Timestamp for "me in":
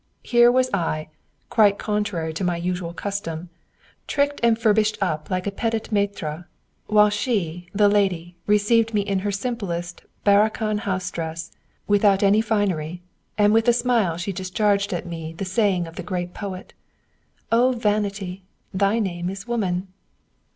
8.95-9.19